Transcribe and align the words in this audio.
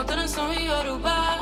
elevo. 0.00 0.04
De 0.04 0.06
volta 0.06 0.16
na 0.16 0.28
som 0.28 0.52
e 0.52 0.66
Yorubá. 0.66 1.38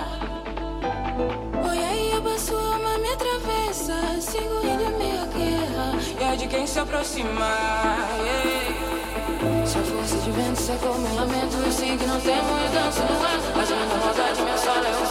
Oi, 1.70 1.78
aí, 1.78 2.12
abaço, 2.16 2.54
alma 2.54 2.98
me 2.98 3.08
atravessa. 3.08 4.20
Sigo 4.20 4.60
indo 4.64 4.98
minha 4.98 5.26
guerra. 5.26 5.96
E 6.20 6.24
é 6.24 6.36
de 6.36 6.46
quem 6.48 6.66
se 6.66 6.78
aproximar. 6.78 8.08
Yeah. 8.22 9.66
Se 9.66 9.78
a 9.78 9.82
força 9.82 10.16
de 10.18 10.30
vento 10.30 10.60
secou 10.60 10.98
meu 10.98 11.14
lamento, 11.14 11.56
eu 11.56 11.70
sigo, 11.72 12.06
não 12.06 12.20
temo 12.20 12.58
e 12.64 12.68
danço 12.74 13.00
no 13.00 13.24
ar. 13.24 13.38
Mas 13.56 13.70
a 13.70 13.76
minha 13.76 13.98
vontade, 13.98 14.42
minha 14.42 14.58
sola, 14.58 14.88
eu 14.88 15.07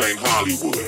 Hollywood. 0.00 0.78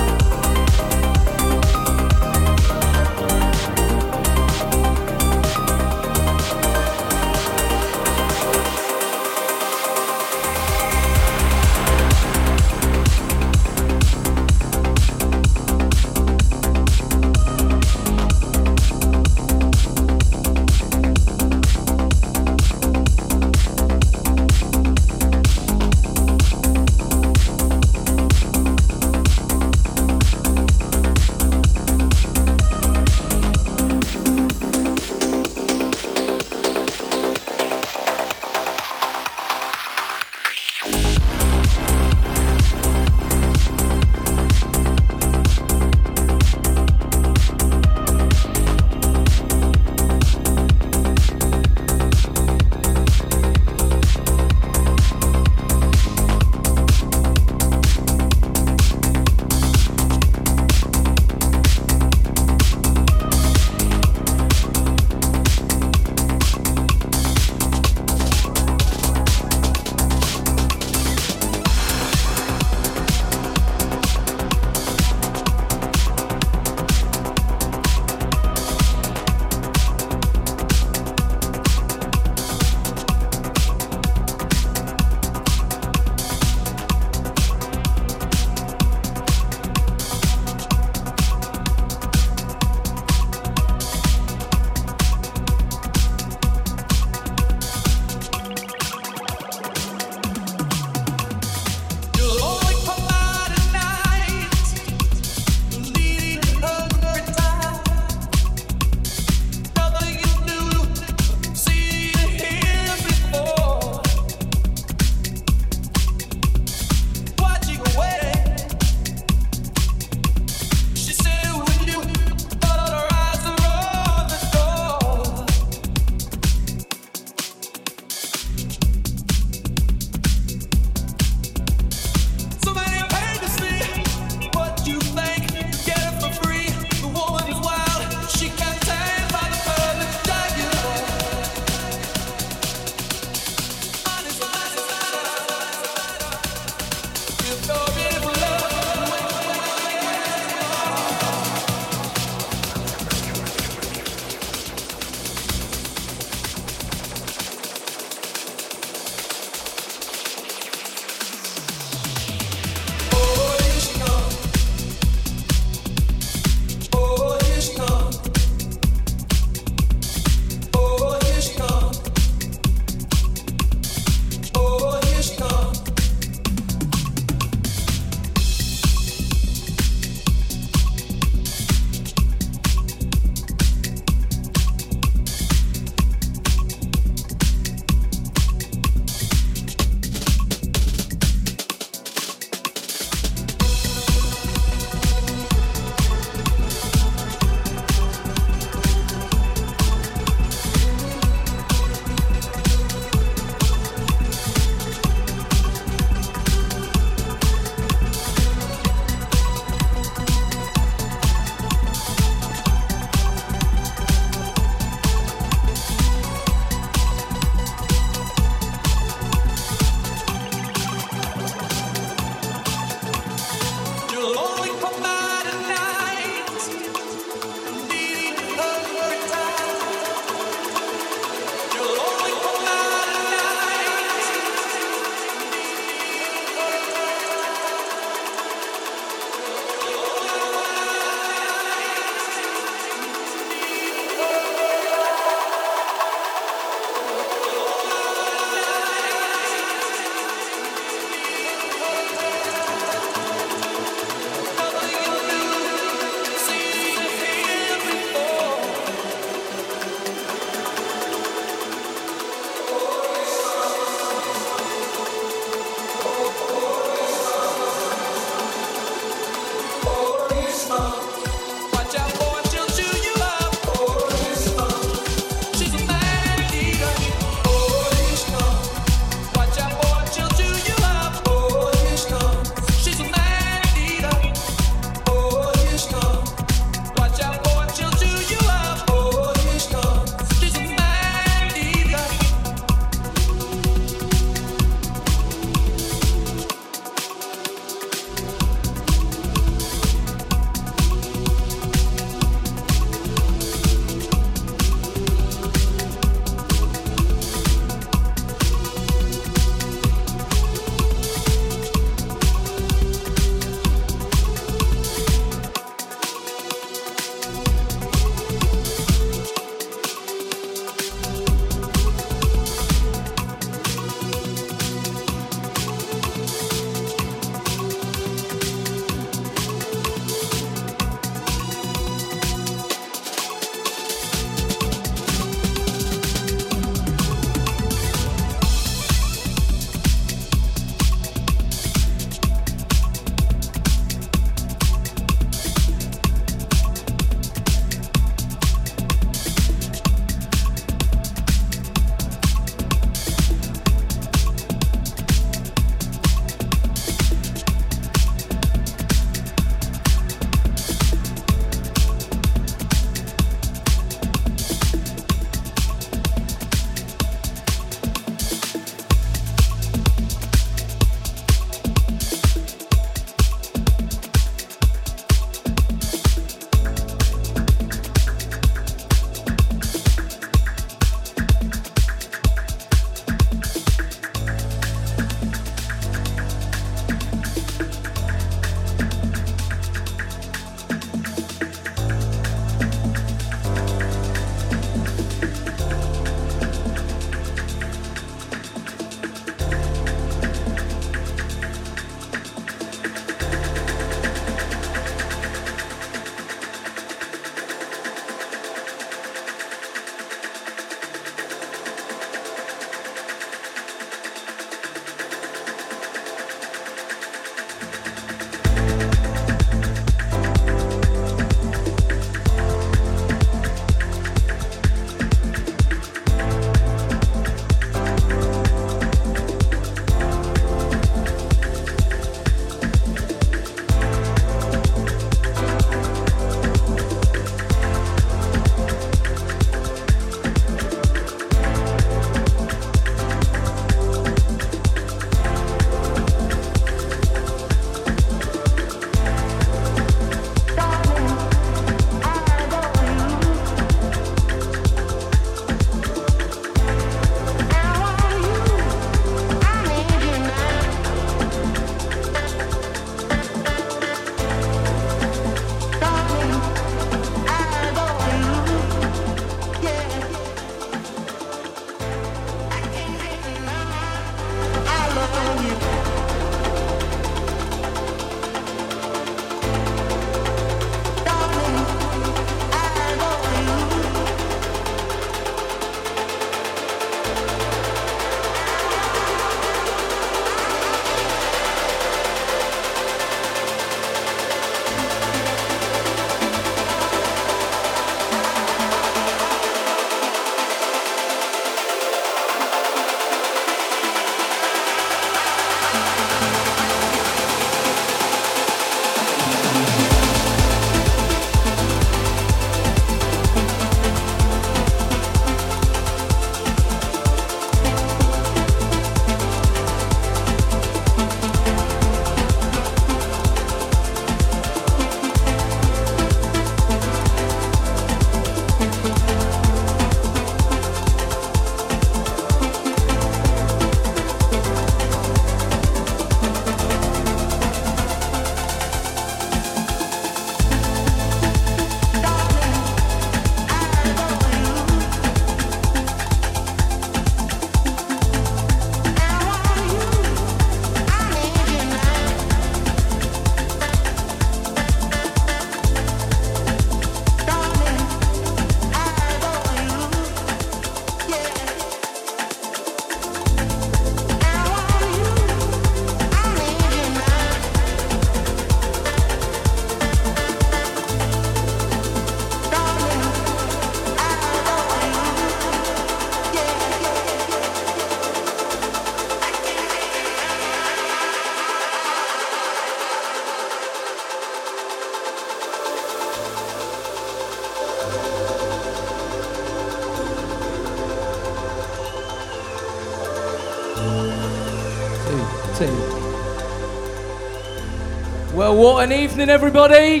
What 598.56 598.82
an 598.82 598.90
evening, 598.90 599.28
everybody! 599.28 600.00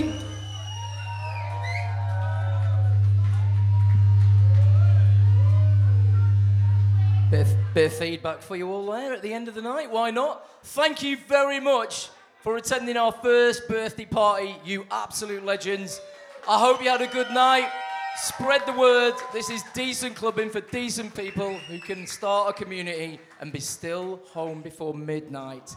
Bit 7.30 7.40
of, 7.40 7.74
bit 7.74 7.92
of 7.92 7.98
feedback 7.98 8.40
for 8.40 8.56
you 8.56 8.72
all 8.72 8.86
there 8.86 9.12
at 9.12 9.20
the 9.20 9.34
end 9.34 9.48
of 9.48 9.54
the 9.54 9.60
night. 9.60 9.90
Why 9.90 10.10
not? 10.10 10.48
Thank 10.68 11.02
you 11.02 11.18
very 11.28 11.60
much 11.60 12.08
for 12.40 12.56
attending 12.56 12.96
our 12.96 13.12
first 13.12 13.68
birthday 13.68 14.06
party, 14.06 14.56
you 14.64 14.86
absolute 14.90 15.44
legends. 15.44 16.00
I 16.48 16.58
hope 16.58 16.82
you 16.82 16.88
had 16.88 17.02
a 17.02 17.08
good 17.08 17.30
night. 17.32 17.70
Spread 18.16 18.64
the 18.64 18.72
word. 18.72 19.12
This 19.34 19.50
is 19.50 19.62
decent 19.74 20.16
clubbing 20.16 20.48
for 20.48 20.62
decent 20.62 21.14
people 21.14 21.52
who 21.68 21.78
can 21.78 22.06
start 22.06 22.48
a 22.48 22.52
community 22.54 23.20
and 23.38 23.52
be 23.52 23.60
still 23.60 24.22
home 24.32 24.62
before 24.62 24.94
midnight. 24.94 25.76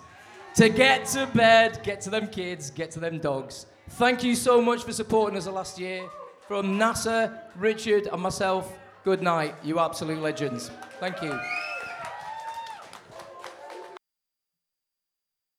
To 0.59 0.67
get 0.67 1.05
to 1.13 1.25
bed, 1.25 1.79
get 1.85 2.01
to 2.01 2.09
them 2.09 2.27
kids, 2.27 2.69
get 2.69 2.91
to 2.91 2.99
them 2.99 3.19
dogs. 3.19 3.65
Thank 3.91 4.25
you 4.25 4.35
so 4.35 4.61
much 4.61 4.83
for 4.83 4.91
supporting 4.91 5.37
us 5.37 5.45
the 5.45 5.51
last 5.51 5.79
year. 5.79 6.09
From 6.49 6.77
NASA, 6.77 7.43
Richard, 7.55 8.07
and 8.11 8.21
myself, 8.21 8.77
good 9.05 9.21
night, 9.21 9.55
you 9.63 9.79
absolute 9.79 10.21
legends. 10.21 10.69
Thank 10.99 11.21
you. 11.21 11.39